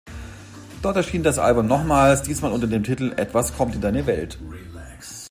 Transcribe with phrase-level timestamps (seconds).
[0.81, 4.39] Dort erschien das Album nochmals, diesmal unter dem Titel "Etwas kommt in deine Welt".